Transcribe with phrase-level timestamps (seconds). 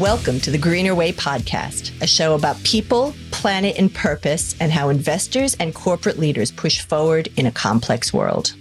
[0.00, 4.88] Welcome to the Greener Way podcast, a show about people, planet, and purpose, and how
[4.88, 8.54] investors and corporate leaders push forward in a complex world.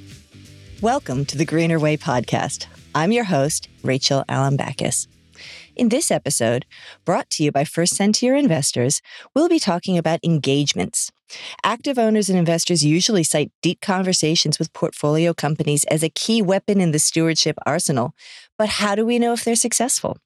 [0.81, 2.65] Welcome to the Greener Way podcast.
[2.93, 5.07] I'm your host, Rachel Alembakis.
[5.77, 6.65] In this episode,
[7.05, 9.01] brought to you by First Sentier Investors,
[9.33, 11.09] we'll be talking about engagements.
[11.63, 16.81] Active owners and investors usually cite deep conversations with portfolio companies as a key weapon
[16.81, 18.13] in the stewardship arsenal.
[18.57, 20.17] But how do we know if they're successful?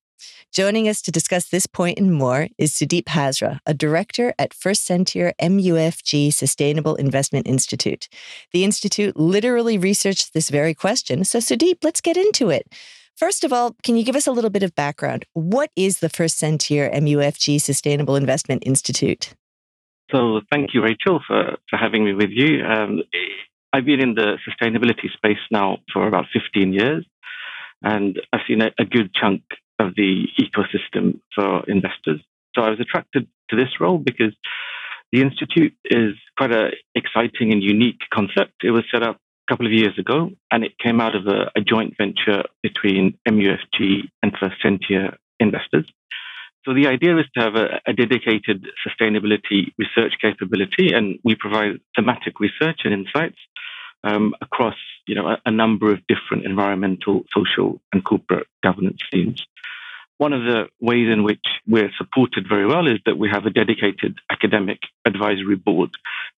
[0.51, 4.85] Joining us to discuss this point and more is Sudip Hazra, a director at First
[4.85, 8.07] Sentier MUFG Sustainable Investment Institute.
[8.51, 11.23] The Institute literally researched this very question.
[11.23, 12.71] So, Sudip, let's get into it.
[13.15, 15.25] First of all, can you give us a little bit of background?
[15.33, 19.33] What is the First Sentier MUFG Sustainable Investment Institute?
[20.11, 22.63] So, thank you, Rachel, for, for having me with you.
[22.63, 23.01] Um,
[23.71, 27.05] I've been in the sustainability space now for about 15 years,
[27.81, 29.41] and I've seen a, a good chunk
[29.79, 32.21] of the ecosystem for investors.
[32.55, 34.33] So I was attracted to this role because
[35.11, 38.53] the Institute is quite an exciting and unique concept.
[38.63, 41.51] It was set up a couple of years ago and it came out of a,
[41.55, 45.85] a joint venture between MUFG and First Sentier investors.
[46.65, 51.81] So the idea is to have a, a, dedicated sustainability research capability, and we provide
[51.93, 53.35] thematic research and insights
[54.05, 59.45] um, across, you know, a, a, number of different environmental, social, and corporate governance themes.
[60.23, 63.49] One of the ways in which we're supported very well is that we have a
[63.49, 65.89] dedicated academic advisory board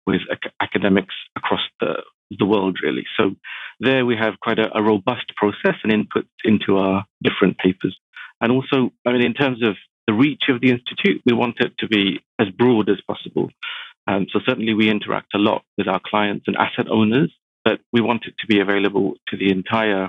[0.07, 3.05] with ac- academics across the, the world, really.
[3.19, 3.37] So
[3.81, 7.95] there we have quite a, a robust process and input into our different papers.
[8.41, 9.75] And also, I mean, in terms of
[10.07, 13.51] the reach of the institute, we want it to be as broad as possible.
[14.07, 17.31] Um, so certainly we interact a lot with our clients and asset owners,
[17.67, 20.09] but we want it to be available to the entire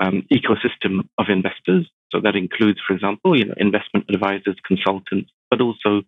[0.00, 1.88] um, ecosystem of investors.
[2.12, 6.02] So that includes, for example, you know, investment advisors, consultants, but also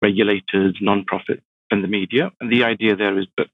[0.00, 2.30] regulators, nonprofits, and the media.
[2.40, 3.48] And the idea there is that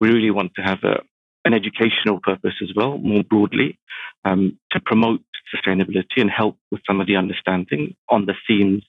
[0.00, 1.00] we really want to have a,
[1.44, 3.78] an educational purpose as well, more broadly,
[4.24, 5.22] um, to promote
[5.54, 8.84] sustainability and help with some of the understanding on the themes,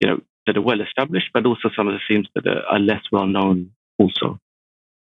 [0.00, 2.78] you know, that are well established, but also some of the themes that are, are
[2.78, 4.38] less well known also.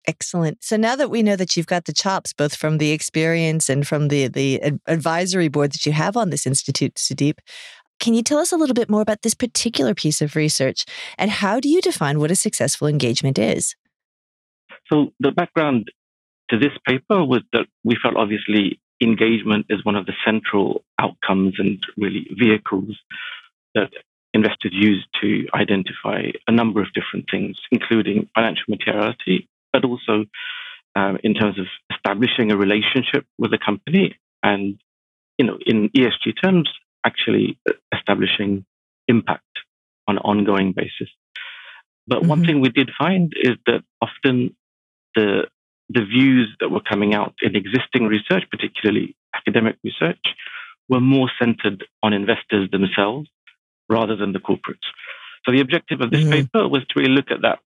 [0.07, 0.63] Excellent.
[0.63, 3.87] So now that we know that you've got the chops, both from the experience and
[3.87, 7.39] from the the advisory board that you have on this institute, Sudip,
[7.99, 10.85] can you tell us a little bit more about this particular piece of research
[11.17, 13.75] and how do you define what a successful engagement is?
[14.91, 15.91] So the background
[16.49, 21.55] to this paper was that we felt obviously engagement is one of the central outcomes
[21.57, 22.95] and really vehicles
[23.73, 23.89] that
[24.33, 30.25] investors use to identify a number of different things, including financial materiality, but also
[30.95, 34.79] um, in terms of establishing a relationship with the company and,
[35.37, 36.69] you know, in ESG terms,
[37.05, 37.59] actually
[37.93, 38.65] establishing
[39.09, 39.43] impact
[40.07, 41.09] on an ongoing basis.
[42.07, 42.29] But mm-hmm.
[42.29, 44.55] one thing we did find is that often
[45.15, 45.47] the
[45.89, 50.23] the views that were coming out in existing research, particularly academic research,
[50.89, 53.29] were more centered on investors themselves
[53.87, 54.87] rather than the corporates.
[55.45, 56.31] So the objective of this mm-hmm.
[56.31, 57.59] paper was to really look at that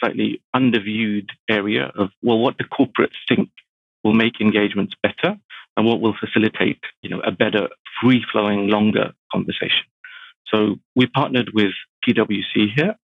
[0.00, 3.50] slightly underviewed area of, well, what the corporates think
[4.04, 5.36] will make engagements better
[5.76, 7.68] and what will facilitate, you know, a better
[8.00, 9.84] free flowing, longer conversation.
[10.46, 11.72] So we partnered with
[12.06, 12.94] PwC here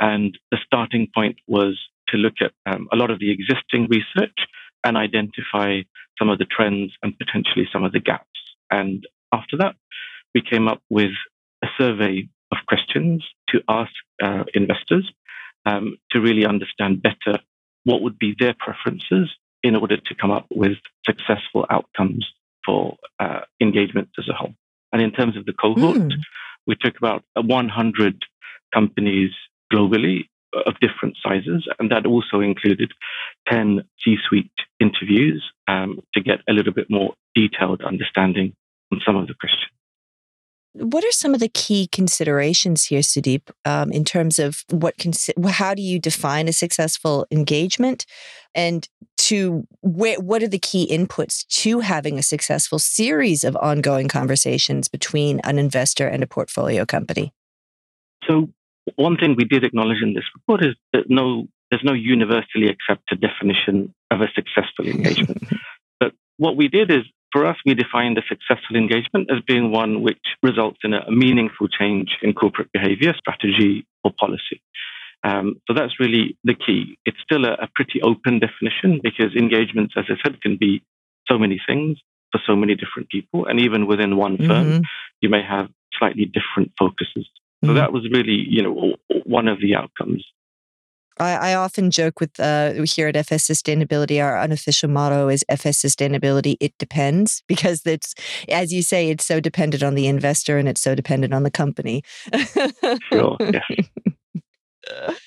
[0.00, 1.78] and the starting point was
[2.08, 4.36] to look at um, a lot of the existing research
[4.84, 5.80] and identify
[6.18, 8.24] some of the trends and potentially some of the gaps.
[8.70, 9.76] And after that,
[10.34, 11.10] we came up with
[11.62, 13.90] a survey of questions to ask
[14.22, 15.10] uh, investors
[15.66, 17.40] um, to really understand better
[17.84, 19.30] what would be their preferences
[19.62, 22.26] in order to come up with successful outcomes
[22.64, 24.54] for uh, engagements as a whole.
[24.92, 26.12] And in terms of the cohort, mm.
[26.66, 28.22] we took about 100
[28.72, 29.30] companies
[29.72, 30.28] globally
[30.66, 32.92] of different sizes, and that also included
[33.48, 34.50] 10 C suite
[34.80, 38.54] interviews um, to get a little bit more detailed understanding
[38.92, 39.70] on some of the questions.
[40.80, 45.48] What are some of the key considerations here, Sudip, um, in terms of what consi-
[45.48, 48.06] how do you define a successful engagement,
[48.54, 48.88] and
[49.18, 54.88] to wh- what are the key inputs to having a successful series of ongoing conversations
[54.88, 57.32] between an investor and a portfolio company?
[58.26, 58.48] So,
[58.96, 63.20] one thing we did acknowledge in this report is that no, there's no universally accepted
[63.20, 65.42] definition of a successful engagement.
[66.00, 67.02] but what we did is
[67.32, 71.68] for us, we defined a successful engagement as being one which results in a meaningful
[71.68, 74.62] change in corporate behavior, strategy, or policy.
[75.24, 76.96] Um, so that's really the key.
[77.04, 80.82] It's still a, a, pretty open definition because engagements, as I said, can be
[81.26, 81.98] so many things
[82.30, 83.46] for so many different people.
[83.46, 84.80] And even within one firm, mm-hmm.
[85.20, 87.28] you may have slightly different focuses.
[87.64, 87.74] So mm-hmm.
[87.74, 88.94] that was really, you know,
[89.24, 90.24] one of the outcomes.
[91.20, 95.82] I, I often joke with uh, here at FS Sustainability, our unofficial motto is FS
[95.82, 98.14] Sustainability, it depends, because it's,
[98.48, 101.50] as you say, it's so dependent on the investor and it's so dependent on the
[101.50, 102.02] company.
[103.12, 105.14] sure, yeah.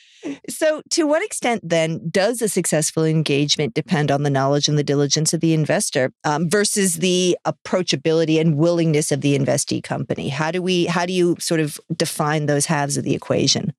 [0.49, 4.83] So, to what extent then does a successful engagement depend on the knowledge and the
[4.83, 10.29] diligence of the investor um, versus the approachability and willingness of the investee company?
[10.29, 13.73] How do we, how do you sort of define those halves of the equation?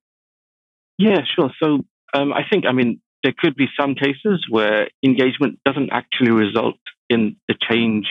[0.97, 1.51] Yeah, sure.
[1.61, 6.31] So, um, I think, I mean, there could be some cases where engagement doesn't actually
[6.31, 6.77] result
[7.09, 8.07] in the change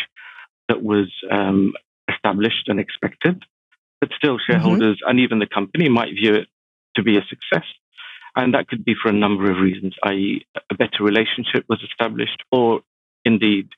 [0.69, 1.72] that was um,
[2.08, 3.43] established and expected,
[4.00, 4.52] but still mm-hmm.
[4.52, 5.10] shareholders mm-hmm.
[5.10, 6.49] and even the company might view it
[6.96, 7.66] to be a success.
[8.34, 12.43] And that could be for a number of reasons, i.e., a better relationship was established,
[12.50, 12.81] or
[13.26, 13.69] indeed,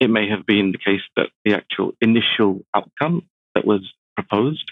[0.00, 3.22] it may have been the case that the actual initial outcome
[3.54, 3.80] that was
[4.14, 4.70] proposed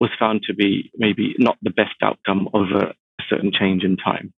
[0.00, 2.94] was found to be maybe not the best outcome of a
[3.28, 4.32] certain change in time.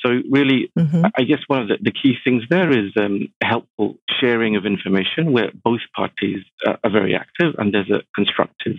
[0.00, 1.06] So, really, mm-hmm.
[1.16, 5.32] I guess one of the, the, key things there is um, helpful sharing of information
[5.32, 8.76] where both parties are very active and there's a constructive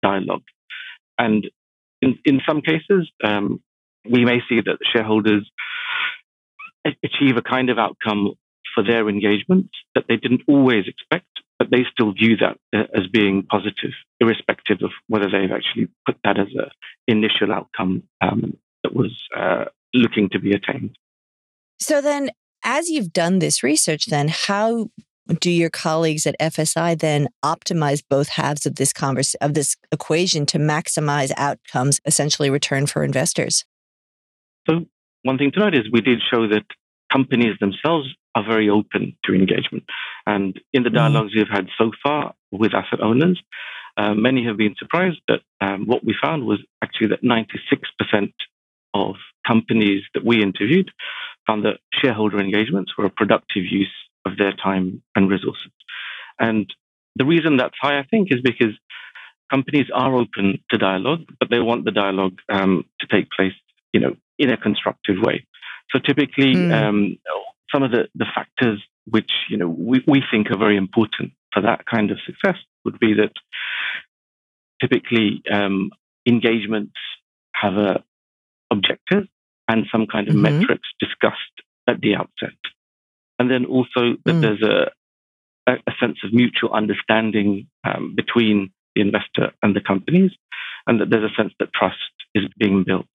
[0.00, 0.44] dialogue.
[1.18, 1.50] And
[2.00, 3.60] in, in some cases, um,
[4.08, 5.50] we may see that shareholders
[6.84, 8.34] achieve a kind of outcome
[8.74, 11.26] for their engagement that they didn't always expect,
[11.58, 16.16] but they still view that uh, as being positive, irrespective of whether they've actually put
[16.24, 16.70] that as an
[17.06, 20.96] initial outcome um, that was uh, looking to be attained.
[21.78, 22.30] So then,
[22.64, 24.90] as you've done this research, then how
[25.38, 30.44] do your colleagues at FSI then optimize both halves of this converse of this equation
[30.46, 33.64] to maximize outcomes, essentially return for investors?
[34.68, 34.86] So
[35.22, 36.64] one thing to note is we did show that
[37.12, 39.84] companies themselves are very open to engagement.
[40.26, 40.96] And in the mm-hmm.
[40.96, 43.40] dialogues we've had so far with asset owners,
[43.96, 47.52] uh, many have been surprised that um, what we found was actually that 96%
[48.22, 48.32] of
[49.50, 50.90] companies that we interviewed
[51.46, 55.72] found that shareholder engagements were a productive use of their time and resources.
[56.38, 56.72] And
[57.16, 58.74] the reason that's high, I think, is because
[59.50, 63.58] companies are open to dialogue, but they want the dialogue um, to take place,
[63.92, 65.46] you know, in a constructive way.
[65.90, 66.72] So typically, mm.
[66.72, 67.18] um,
[67.72, 71.62] some of the, the factors which you know we, we think are very important for
[71.62, 73.32] that kind of success would be that
[74.80, 75.90] typically um,
[76.26, 76.94] engagements
[77.54, 78.04] have a
[78.70, 79.26] objective
[79.70, 80.58] and some kind of mm-hmm.
[80.58, 81.56] metrics discussed
[81.86, 82.58] at the outset,
[83.38, 84.40] and then also that mm.
[84.42, 90.32] there's a, a, a sense of mutual understanding um, between the investor and the companies,
[90.86, 93.14] and that there's a sense that trust is being built.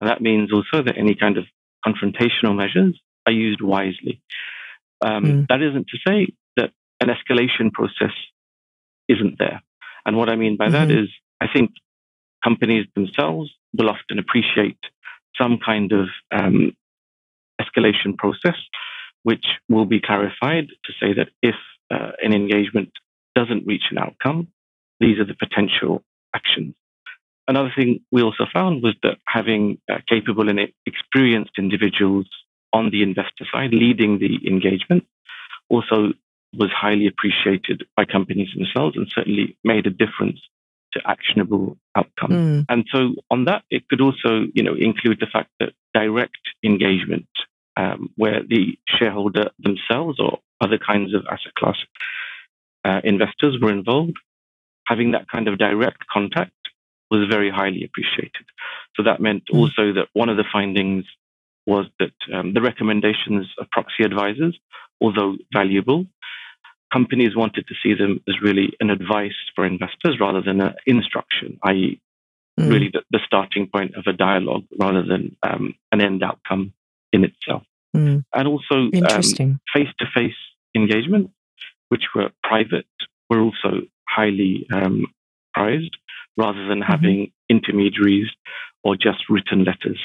[0.00, 1.44] And that means also that any kind of
[1.86, 2.94] confrontational measures
[3.26, 4.20] are used wisely.
[5.06, 5.46] Um, mm.
[5.48, 6.18] That isn't to say
[6.56, 6.70] that
[7.02, 8.16] an escalation process
[9.08, 9.62] isn't there.
[10.04, 10.88] And what I mean by mm-hmm.
[10.88, 11.08] that is,
[11.40, 11.70] I think
[12.42, 14.78] companies themselves will often appreciate
[15.40, 16.76] some kind of um,
[17.60, 18.56] escalation process,
[19.22, 21.54] which will be clarified to say that if
[21.90, 22.90] uh, an engagement
[23.34, 24.48] doesn't reach an outcome,
[25.00, 26.02] these are the potential
[26.34, 26.74] actions.
[27.48, 32.26] Another thing we also found was that having uh, capable and experienced individuals
[32.72, 35.04] on the investor side leading the engagement
[35.68, 36.12] also
[36.52, 40.40] was highly appreciated by companies themselves and certainly made a difference
[40.96, 42.34] to actionable outcomes.
[42.34, 42.64] Mm.
[42.68, 47.28] And so on that, it could also, you know, include the fact that direct engagement,
[47.76, 51.76] um, where the shareholder themselves or other kinds of asset class
[52.84, 54.16] uh, investors were involved,
[54.86, 56.52] having that kind of direct contact
[57.10, 58.46] was very highly appreciated.
[58.94, 59.58] So that meant mm.
[59.58, 61.04] also that one of the findings
[61.66, 64.56] was that um, the recommendations of proxy advisors,
[65.00, 66.06] although valuable,
[66.92, 71.58] companies wanted to see them as really an advice for investors rather than an instruction,
[71.64, 72.00] i.e.,
[72.58, 72.70] mm.
[72.70, 76.72] really the, the, starting point of a dialogue rather than um, an end outcome
[77.12, 77.62] in itself.
[77.96, 78.24] Mm.
[78.34, 78.90] And also,
[79.74, 80.34] face to face
[80.74, 81.30] engagement,
[81.88, 82.86] which were private,
[83.30, 85.06] were also highly um,
[85.54, 85.96] prized
[86.36, 86.92] rather than mm-hmm.
[86.92, 88.28] having intermediaries
[88.84, 89.98] or just written letters.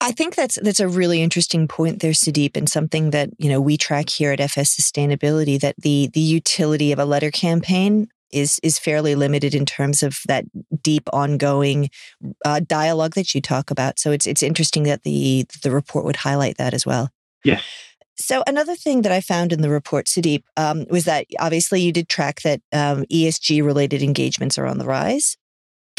[0.00, 3.60] I think that's that's a really interesting point there, Sudip, and something that you know
[3.60, 5.60] we track here at FS Sustainability.
[5.60, 10.20] That the the utility of a letter campaign is is fairly limited in terms of
[10.26, 10.44] that
[10.82, 11.90] deep, ongoing
[12.44, 13.98] uh, dialogue that you talk about.
[13.98, 17.10] So it's it's interesting that the the report would highlight that as well.
[17.44, 17.62] Yes.
[18.16, 21.90] So another thing that I found in the report, Sudip, um, was that obviously you
[21.90, 25.38] did track that um, ESG related engagements are on the rise.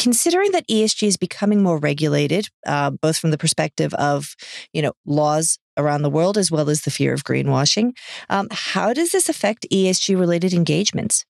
[0.01, 4.35] Considering that ESG is becoming more regulated, uh, both from the perspective of
[4.73, 7.91] you know laws around the world as well as the fear of greenwashing,
[8.27, 11.23] um, how does this affect ESG related engagements?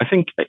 [0.00, 0.44] I think uh,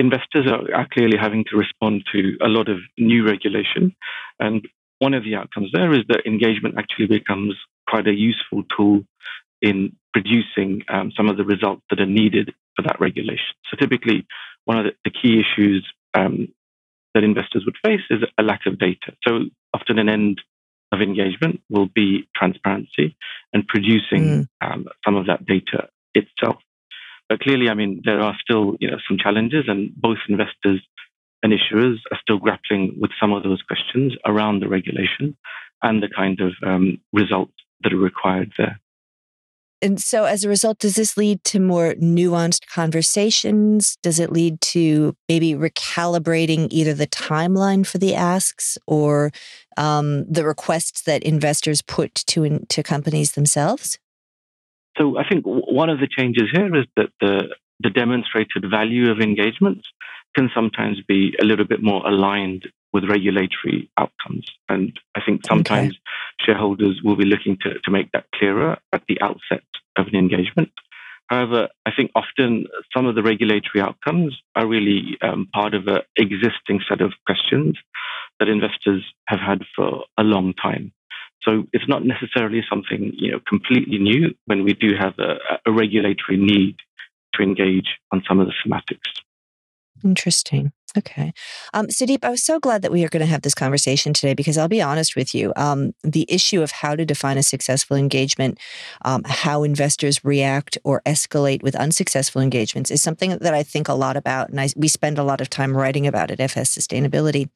[0.00, 3.94] investors are, clearly having to respond to a lot of new regulation.
[4.40, 4.66] And
[4.98, 7.54] one of the outcomes there is that engagement actually becomes
[7.88, 9.04] quite a useful tool
[9.62, 13.54] in producing um, some of the results that are needed for that regulation.
[13.70, 14.26] So typically,
[14.64, 16.48] one of the, the key issues um,
[17.14, 19.14] that investors would face is a lack of data.
[19.26, 20.40] So often an end
[20.92, 23.16] of engagement will be transparency
[23.52, 24.48] and producing mm.
[24.60, 26.56] um, some of that data itself.
[27.28, 30.80] But clearly, I mean, there are still you know some challenges, and both investors
[31.42, 35.36] and issuers are still grappling with some of those questions around the regulation
[35.82, 37.52] and the kind of um, results
[37.82, 38.80] that are required there.
[39.84, 43.98] And so, as a result, does this lead to more nuanced conversations?
[44.02, 49.30] Does it lead to maybe recalibrating either the timeline for the asks or
[49.76, 53.98] um, the requests that investors put to to companies themselves?
[54.96, 59.20] So, I think one of the changes here is that the the demonstrated value of
[59.20, 59.86] engagements
[60.34, 64.46] can sometimes be a little bit more aligned with regulatory outcomes.
[64.70, 65.98] And I think sometimes okay.
[66.44, 69.64] Shareholders will be looking to, to make that clearer at the outset
[69.96, 70.70] of an engagement.
[71.28, 76.00] However, I think often some of the regulatory outcomes are really um, part of an
[76.16, 77.78] existing set of questions
[78.38, 80.92] that investors have had for a long time.
[81.42, 85.36] So it's not necessarily something you know completely new when we do have a,
[85.66, 86.76] a regulatory need
[87.34, 89.22] to engage on some of the thematics.
[90.02, 90.72] Interesting.
[90.96, 91.32] Okay.
[91.72, 94.32] Um, Sudip, I was so glad that we are going to have this conversation today
[94.32, 95.52] because I'll be honest with you.
[95.56, 98.60] Um, the issue of how to define a successful engagement,
[99.04, 103.94] um, how investors react or escalate with unsuccessful engagements is something that I think a
[103.94, 104.50] lot about.
[104.50, 107.48] And I, we spend a lot of time writing about at FS Sustainability.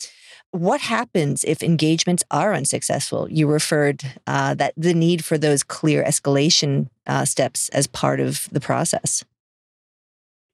[0.50, 3.28] What happens if engagements are unsuccessful?
[3.30, 8.49] You referred uh, that the need for those clear escalation uh, steps as part of
[8.50, 9.25] the process.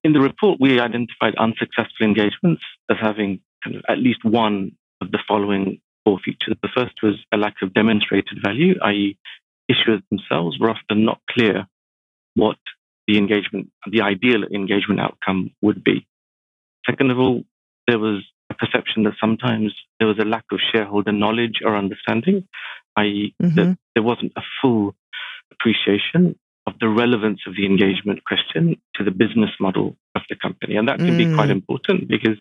[0.04, 5.10] In the report, we identified unsuccessful engagements as having kind of at least one of
[5.10, 6.56] the following four features.
[6.62, 9.16] The first was a lack of demonstrated value, i.e.,
[9.70, 11.66] issuers themselves were often not clear
[12.34, 12.58] what
[13.08, 16.06] the engagement, the ideal engagement outcome would be.
[16.86, 17.44] Second of all,
[17.88, 22.46] there was a perception that sometimes there was a lack of shareholder knowledge or understanding,
[22.96, 23.54] i.e., mm-hmm.
[23.56, 24.94] that there wasn't a full
[25.50, 30.76] appreciation of the relevance of the engagement question to the business model of the company.
[30.76, 31.18] And that can mm.
[31.18, 31.52] be quite mm.
[31.52, 32.38] important because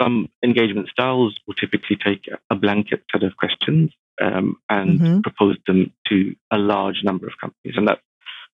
[0.00, 3.90] some engagement styles will typically take a blanket set of questions
[4.20, 5.20] um, and mm-hmm.
[5.20, 7.74] propose them to a large number of companies.
[7.76, 8.00] And that's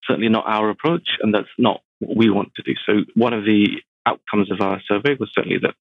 [0.04, 2.74] certainly not our approach, and that's not what we want to do.
[2.86, 5.74] So, one of the outcomes of our survey was certainly that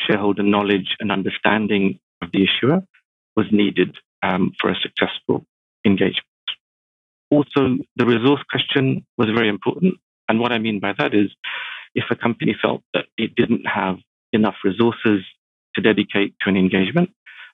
[0.00, 2.82] shareholder knowledge and understanding of the issuer
[3.36, 5.44] was needed um, for a successful
[5.84, 6.26] engagement.
[7.30, 9.94] Also, the resource question was very important.
[10.28, 11.30] And what I mean by that is
[11.94, 13.96] if a company felt that it didn't have
[14.32, 15.24] enough resources
[15.74, 17.10] to dedicate to an engagement,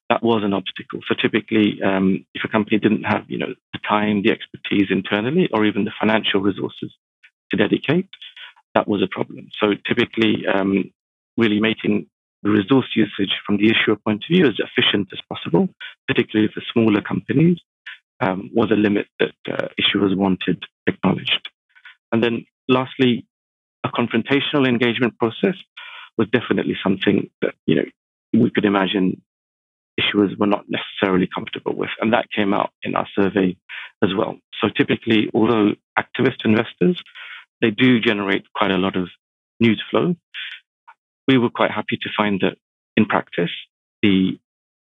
[0.08, 1.00] that was an obstacle.
[1.08, 5.48] So typically, um, if a company didn't have, you know, the time, the expertise internally,
[5.52, 6.92] or even the financial resources
[7.50, 8.08] to dedicate,
[8.74, 9.48] that was a problem.
[9.60, 10.92] So typically, um,
[11.36, 12.06] really making
[12.42, 15.68] the resource usage from the issuer point of view as efficient as possible,
[16.06, 17.58] particularly for smaller companies,
[18.20, 21.48] um, was a limit that uh, issuers wanted acknowledged.
[22.12, 23.26] And then lastly,
[23.84, 25.56] a confrontational engagement process
[26.18, 27.84] was definitely something that, you know,
[28.32, 29.22] we could imagine
[30.00, 31.90] issuers were not necessarily comfortable with.
[32.00, 33.56] And that came out in our survey
[34.02, 34.36] as well.
[34.60, 37.00] So typically, although activist investors,
[37.60, 39.08] they do generate quite a lot of
[39.60, 40.14] news flow,
[41.28, 42.56] we were quite happy to find that
[42.96, 43.50] in practice,
[44.02, 44.38] the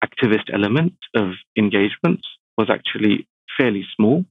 [0.04, 4.26] activist element of engagements was actually fairly small,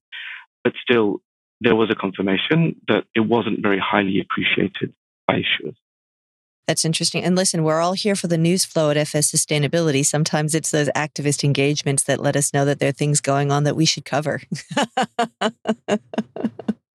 [0.65, 1.21] but still
[1.61, 4.93] there was a confirmation that it wasn't very highly appreciated
[5.27, 5.77] by issuers.
[6.67, 7.23] That's interesting.
[7.23, 10.05] And listen, we're all here for the news flow at FS Sustainability.
[10.05, 13.63] Sometimes it's those activist engagements that let us know that there are things going on
[13.65, 14.43] that we should cover.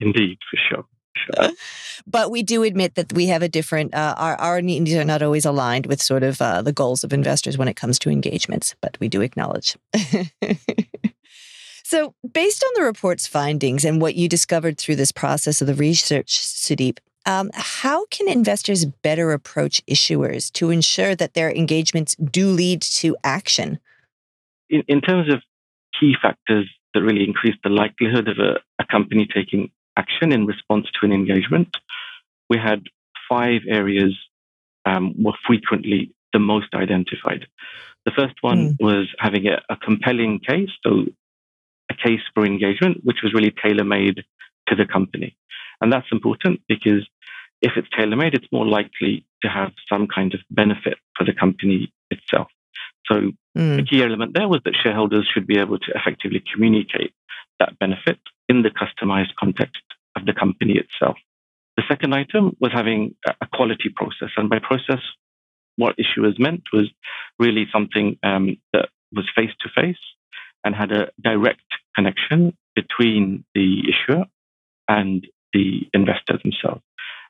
[0.00, 0.84] Indeed, for sure.
[1.14, 1.50] Sure.
[2.06, 5.22] But we do admit that we have a different, uh, our, our needs are not
[5.22, 8.74] always aligned with sort of uh, the goals of investors when it comes to engagements,
[8.82, 9.76] but we do acknowledge.
[11.92, 15.74] So, based on the report's findings and what you discovered through this process of the
[15.74, 22.48] research, Sudip, um, how can investors better approach issuers to ensure that their engagements do
[22.48, 23.78] lead to action?
[24.70, 25.42] In, in terms of
[26.00, 30.86] key factors that really increase the likelihood of a, a company taking action in response
[30.98, 31.76] to an engagement,
[32.48, 32.84] we had
[33.28, 34.16] five areas
[34.86, 37.44] um, were frequently the most identified.
[38.06, 38.76] The first one mm.
[38.80, 41.04] was having a, a, compelling case, so
[41.92, 44.22] a case for engagement, which was really tailor made
[44.68, 45.36] to the company.
[45.80, 47.06] And that's important because
[47.60, 51.32] if it's tailor made, it's more likely to have some kind of benefit for the
[51.32, 52.48] company itself.
[53.10, 53.76] So mm.
[53.76, 57.12] the key element there was that shareholders should be able to effectively communicate
[57.58, 58.18] that benefit
[58.48, 59.82] in the customized context
[60.16, 61.16] of the company itself.
[61.76, 64.30] The second item was having a quality process.
[64.36, 65.00] And by process,
[65.76, 66.90] what issuers meant was
[67.38, 70.04] really something um, that was face to face
[70.64, 74.24] and had a direct connection between the issuer
[74.88, 76.82] and the investor themselves.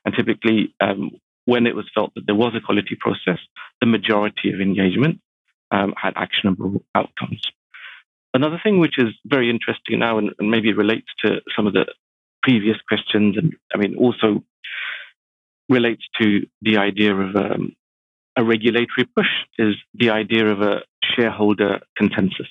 [0.05, 1.11] And typically, um,
[1.45, 3.39] when it was felt that there was a quality process,
[3.81, 5.19] the majority of engagement
[5.71, 7.41] um, had actionable outcomes.
[8.33, 11.85] Another thing which is very interesting now and, and maybe relates to some of the
[12.41, 14.43] previous questions, and I mean, also
[15.69, 17.75] relates to the idea of um,
[18.35, 19.27] a regulatory push,
[19.57, 20.81] is the idea of a
[21.15, 22.47] shareholder consensus.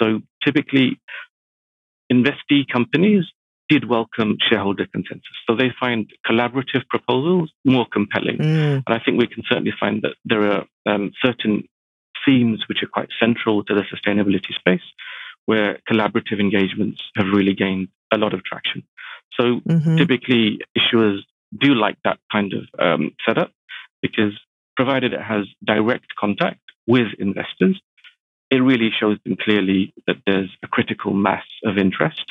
[0.00, 1.00] So typically,
[2.12, 3.24] investee companies
[3.68, 5.32] did welcome shareholder consensus.
[5.48, 8.38] So they find collaborative proposals more compelling.
[8.38, 8.82] Mm.
[8.86, 11.66] And I think we can certainly find that there are um, certain
[12.26, 14.84] themes which are quite central to the sustainability space
[15.46, 18.82] where collaborative engagements have really gained a lot of traction.
[19.38, 19.96] So mm-hmm.
[19.96, 21.18] typically, issuers
[21.58, 23.52] do like that kind of um, setup
[24.02, 24.32] because
[24.76, 27.80] provided it has direct contact with investors,
[28.54, 32.24] it really shows them clearly that there's a critical mass of interest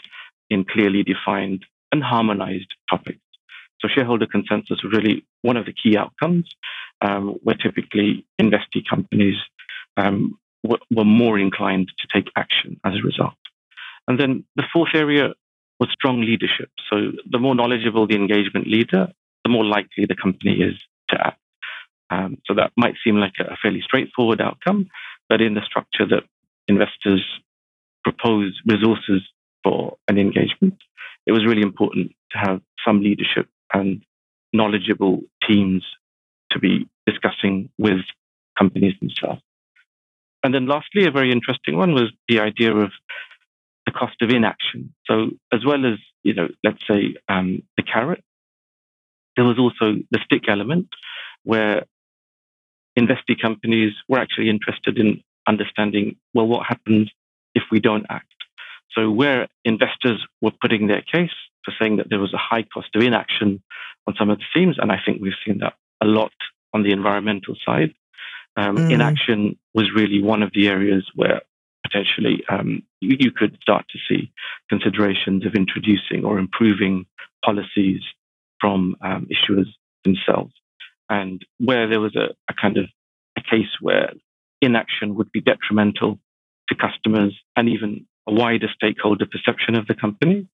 [0.50, 3.20] in clearly defined and harmonized topics.
[3.82, 6.50] So shareholder consensus is really one of the key outcomes
[7.02, 9.36] um, where typically investee companies
[9.98, 13.34] um, w- were more inclined to take action as a result.
[14.08, 15.34] And then the fourth area
[15.80, 16.70] was strong leadership.
[16.90, 19.08] So the more knowledgeable the engagement leader,
[19.44, 20.76] the more likely the company is
[21.10, 21.40] to act.
[22.10, 24.88] Um, so that might seem like a fairly straightforward outcome,
[25.34, 26.22] but in the structure that
[26.68, 27.26] investors
[28.04, 29.24] propose resources
[29.64, 30.76] for an engagement,
[31.26, 34.04] it was really important to have some leadership and
[34.54, 35.84] knowledgeable teams
[36.52, 38.02] to be discussing with
[38.60, 39.42] companies themselves.
[40.44, 42.92] And then lastly, a very interesting one was the idea of
[43.88, 44.94] the cost of inaction.
[45.10, 48.24] So as well as, you know, let's say um, the carrot,
[49.36, 50.90] there was also the stick element
[51.42, 51.86] where
[52.98, 57.10] investee companies were actually interested in understanding, well, what happens
[57.56, 58.28] if we don't act?
[58.92, 61.32] So where investors were putting their case
[61.66, 63.64] for saying that there was a high cost of inaction
[64.08, 66.34] on some of the themes, and I think we've seen that a lot
[66.74, 67.94] on the environmental side,
[68.56, 68.92] um, mm.
[68.92, 71.42] inaction was really one of the areas where
[71.84, 74.32] potentially um, you, you, could start to see
[74.70, 77.06] considerations of introducing or improving
[77.44, 78.02] policies
[78.60, 79.68] from um, issuers
[80.04, 80.54] themselves.
[81.14, 82.86] And where there was a, a kind of
[83.38, 84.14] a case where
[84.62, 86.18] inaction would be detrimental
[86.70, 90.48] to customers and even a wider stakeholder perception of the company,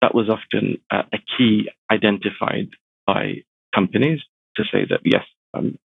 [0.00, 2.68] that was often uh, a key identified
[3.06, 3.42] by
[3.74, 4.20] companies
[4.56, 5.76] to say that yes, um,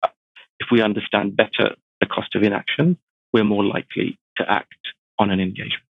[0.61, 2.97] if we understand better the cost of inaction,
[3.33, 4.83] we're more likely to act
[5.19, 5.83] on an engagement.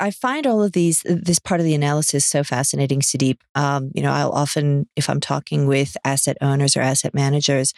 [0.00, 3.38] I find all of these, this part of the analysis so fascinating, Sudip.
[3.54, 7.72] Um, you know, I'll often, if I'm talking with asset owners or asset managers,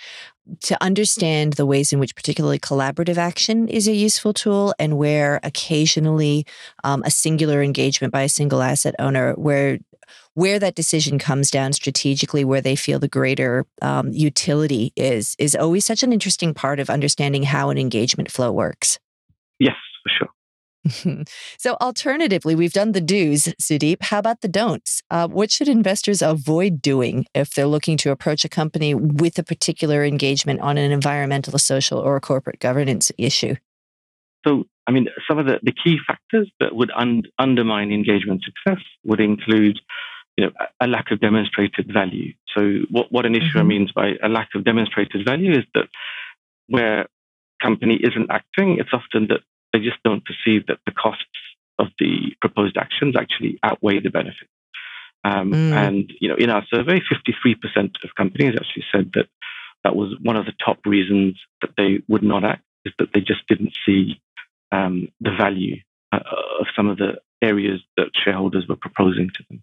[0.63, 5.41] to understand the ways in which particularly collaborative action is a useful tool and where
[5.43, 6.47] occasionally
[6.85, 9.79] um, a singular engagement by a single asset owner where
[10.35, 15.57] where that decision comes down strategically, where they feel the greater um, utility is, is
[15.57, 18.99] always such an interesting part of understanding how an engagement flow works.
[19.59, 20.29] Yes, for sure.
[21.59, 24.03] so, alternatively, we've done the do's, Sudip.
[24.03, 25.03] How about the don'ts?
[25.11, 29.43] Uh, what should investors avoid doing if they're looking to approach a company with a
[29.43, 33.57] particular engagement on an environmental, social, or a corporate governance issue?
[34.47, 38.83] So, I mean, some of the, the key factors that would un- undermine engagement success
[39.05, 39.81] would include
[40.37, 42.33] you know, a lack of demonstrated value.
[42.55, 43.69] So what, what an issuer mm-hmm.
[43.69, 45.89] means by a lack of demonstrated value is that
[46.69, 47.07] where
[47.63, 49.41] company isn't acting, it's often that
[49.77, 51.25] they just don't perceive that the costs
[51.79, 54.51] of the proposed actions actually outweigh the benefits.
[55.23, 55.73] Um, mm.
[55.73, 57.57] And you know, in our survey, 53%
[58.03, 59.27] of companies actually said that
[59.85, 63.21] that was one of the top reasons that they would not act is that they
[63.21, 64.21] just didn't see
[64.73, 65.77] um, the value
[66.13, 66.21] uh,
[66.61, 69.63] of some of the areas that shareholders were proposing to them.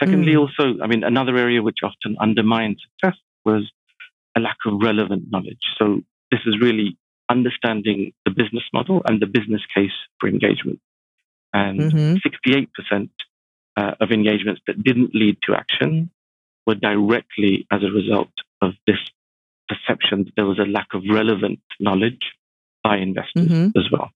[0.00, 0.40] Secondly, mm.
[0.40, 3.70] also, I mean, another area which often undermined success was
[4.36, 5.62] a lack of relevant knowledge.
[5.78, 6.00] So
[6.32, 6.96] this is really
[7.30, 10.80] understanding the business model and the business case for engagement.
[11.52, 12.50] And mm-hmm.
[12.92, 13.08] 68%
[13.76, 16.10] uh, of engagements that didn't lead to action
[16.66, 18.98] were directly as a result of this
[19.68, 22.32] perception that there was a lack of relevant knowledge
[22.82, 23.78] by investors mm-hmm.
[23.78, 24.10] as well.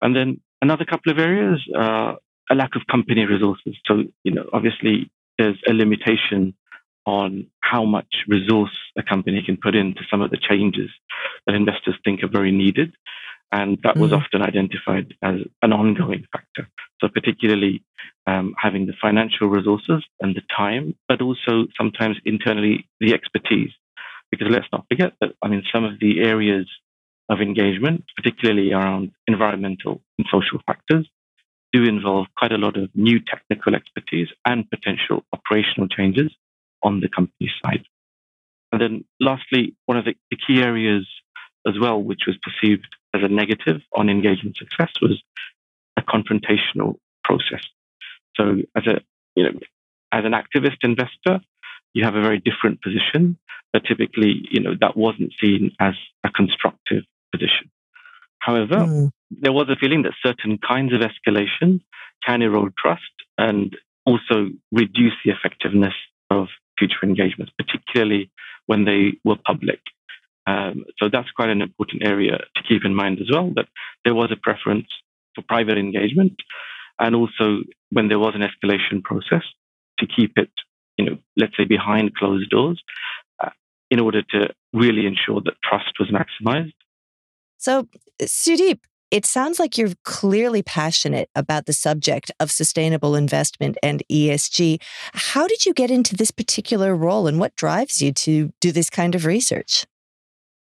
[0.00, 2.14] And then another couple of areas, uh,
[2.50, 3.76] a lack of company resources.
[3.86, 6.54] So, you know, obviously there's a limitation
[7.08, 10.90] on how much resource a company can put into some of the changes
[11.46, 12.94] that investors think are very needed.
[13.50, 14.18] And that was mm.
[14.20, 16.68] often identified as an ongoing factor.
[17.00, 17.82] So, particularly
[18.26, 23.70] um, having the financial resources and the time, but also sometimes internally the expertise.
[24.30, 26.66] Because let's not forget that, I mean, some of the areas
[27.30, 31.08] of engagement, particularly around environmental and social factors,
[31.72, 36.30] do involve quite a lot of new technical expertise and potential operational changes
[36.82, 37.84] on the company side.
[38.72, 41.06] And then lastly, one of the, the key areas
[41.66, 45.22] as well, which was perceived as a negative on engagement success was
[45.96, 47.64] a confrontational process.
[48.36, 49.00] So as a,
[49.34, 49.58] you know,
[50.12, 51.40] as an activist investor,
[51.94, 53.38] you have a very different position,
[53.72, 57.70] but typically, you know, that wasn't seen as a constructive position.
[58.38, 59.10] However, mm.
[59.30, 61.80] there was a feeling that certain kinds of escalation
[62.24, 63.02] can erode trust
[63.36, 65.94] and also reduce the effectiveness
[66.30, 68.30] of future engagements, particularly
[68.66, 69.80] when they were public.
[70.46, 73.66] Um, so that's quite an important area to keep in mind as well, that
[74.04, 74.86] there was a preference
[75.34, 76.34] for private engagement
[76.98, 79.42] and also when there was an escalation process
[79.98, 80.50] to keep it,
[80.96, 82.82] you know, let's say behind closed doors
[83.42, 83.50] uh,
[83.90, 86.72] in order to really ensure that trust was maximized.
[87.56, 87.88] So,
[88.22, 94.80] Sudip, it sounds like you're clearly passionate about the subject of sustainable investment and ESG.
[95.14, 98.90] How did you get into this particular role and what drives you to do this
[98.90, 99.86] kind of research?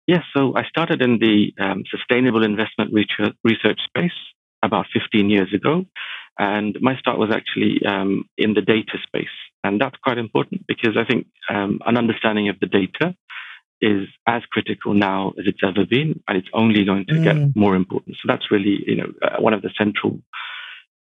[0.07, 4.11] Yes, so I started in the um, sustainable investment research space
[4.63, 5.85] about 15 years ago.
[6.39, 9.27] And my start was actually um, in the data space.
[9.63, 13.13] And that's quite important because I think um, an understanding of the data
[13.81, 17.23] is as critical now as it's ever been, and it's only going to mm.
[17.23, 18.15] get more important.
[18.17, 20.19] So that's really, you know, uh, one of the central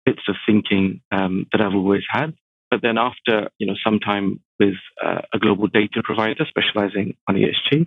[0.05, 2.35] bits of thinking um, that I've always had.
[2.71, 7.37] But then after, you know, some time with uh, a global data provider specializing on
[7.37, 7.87] ESG,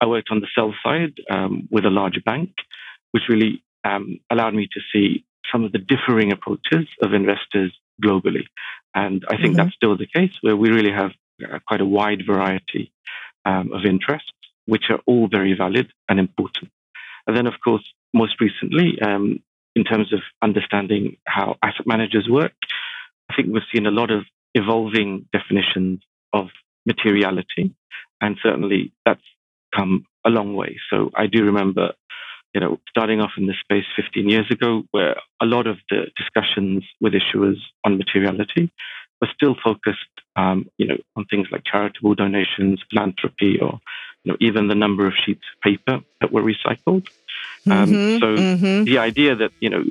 [0.00, 2.50] I worked on the sell side um, with a large bank,
[3.12, 8.44] which really um, allowed me to see some of the differing approaches of investors globally.
[8.94, 9.56] And I think mm-hmm.
[9.56, 11.12] that's still the case, where we really have
[11.42, 12.92] uh, quite a wide variety
[13.44, 14.32] um, of interest,
[14.66, 16.70] which are all very valid and important.
[17.26, 19.40] And then, of course, most recently, um,
[19.74, 22.52] in terms of understanding how asset managers work,
[23.30, 26.00] I think we've seen a lot of evolving definitions
[26.32, 26.48] of
[26.86, 27.74] materiality,
[28.20, 29.22] and certainly that's
[29.74, 30.76] come a long way.
[30.90, 31.92] So I do remember,
[32.54, 36.06] you know, starting off in this space 15 years ago, where a lot of the
[36.16, 38.70] discussions with issuers on materiality
[39.20, 39.98] were still focused,
[40.36, 43.80] um, you know, on things like charitable donations, philanthropy, or
[44.24, 47.08] you know, even the number of sheets of paper that were recycled.
[47.66, 48.84] Um, mm-hmm, so mm-hmm.
[48.84, 49.84] the idea that you know,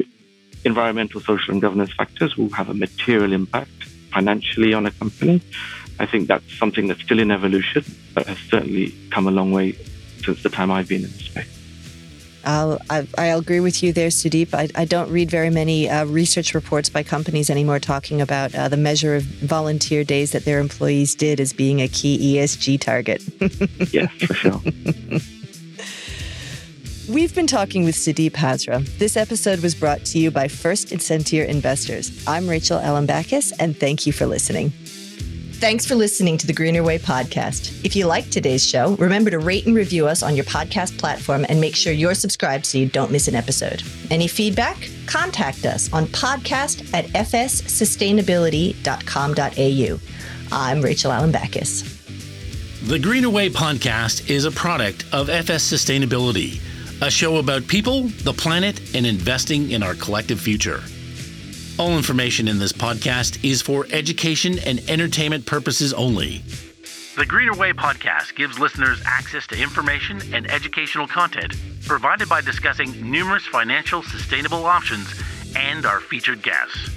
[0.66, 5.42] environmental, social, and governance factors will have a material impact financially on a company.
[6.00, 7.84] I think that's something that's still in evolution,
[8.14, 9.74] but has certainly come a long way
[10.24, 11.53] since the time I've been in the space.
[12.46, 14.54] I'll, I, will agree with you there, Sudip.
[14.54, 18.68] I, I don't read very many uh, research reports by companies anymore talking about uh,
[18.68, 23.24] the measure of volunteer days that their employees did as being a key ESG target.
[23.94, 24.62] yes, for sure.
[27.10, 28.86] We've been talking with Sudip Hazra.
[28.98, 32.24] This episode was brought to you by First Sentier Investors.
[32.26, 34.72] I'm Rachel Alembakis, and thank you for listening.
[35.60, 37.86] Thanks for listening to the Greener Way podcast.
[37.86, 41.46] If you like today's show, remember to rate and review us on your podcast platform
[41.48, 43.82] and make sure you're subscribed so you don't miss an episode.
[44.12, 44.90] Any feedback?
[45.06, 50.00] Contact us on podcast at fssustainability.com.au.
[50.52, 52.88] I'm Rachel Alembakis.
[52.90, 56.60] The Greener Way podcast is a product of FS Sustainability,
[57.02, 60.84] a show about people, the planet, and investing in our collective future.
[61.80, 66.44] All information in this podcast is for education and entertainment purposes only.
[67.18, 71.56] The Greener Way podcast gives listeners access to information and educational content
[71.86, 75.20] provided by discussing numerous financial sustainable options
[75.56, 76.92] and our featured guests.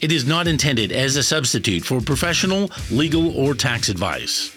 [0.00, 4.50] It is not intended as a substitute for professional, legal, or tax advice.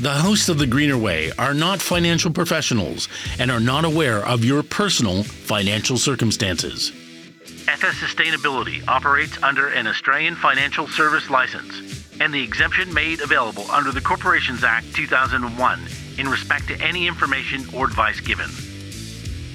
[0.00, 4.42] The hosts of The Greener Way are not financial professionals and are not aware of
[4.42, 6.92] your personal financial circumstances.
[7.72, 13.90] FS Sustainability operates under an Australian Financial Service License and the exemption made available under
[13.90, 15.80] the Corporations Act 2001
[16.18, 18.50] in respect to any information or advice given.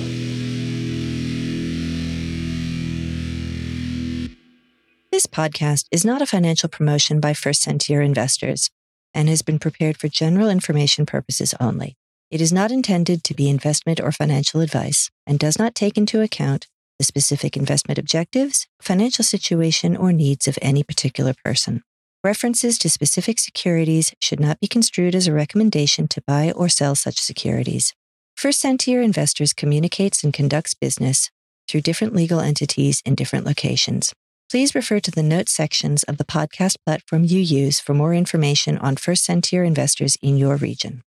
[5.41, 8.69] podcast is not a financial promotion by First Sentier investors
[9.15, 11.97] and has been prepared for general information purposes only.
[12.31, 16.21] It is not intended to be investment or financial advice and does not take into
[16.21, 16.67] account
[16.99, 21.83] the specific investment objectives, financial situation, or needs of any particular person.
[22.23, 26.95] References to specific securities should not be construed as a recommendation to buy or sell
[26.95, 27.95] such securities.
[28.37, 31.31] First Sentier Investors communicates and conducts business
[31.67, 34.13] through different legal entities in different locations.
[34.51, 38.79] Please refer to the notes sections of the podcast platform you use for more information
[38.79, 41.03] on First Sentier investors in your region.